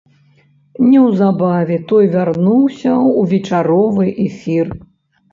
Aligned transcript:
Неўзабаве 0.85 1.75
той 1.91 2.07
вярнуўся 2.15 2.91
ў 2.93 3.21
вечаровы 3.33 4.07
эфір. 4.25 4.73